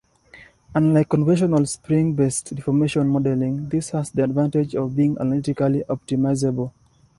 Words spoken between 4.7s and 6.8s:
of being analytically optimizable.